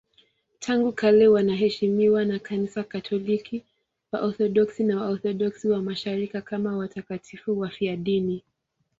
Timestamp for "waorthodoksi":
4.11-4.83, 5.01-5.69